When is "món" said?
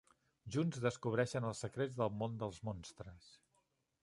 2.23-2.41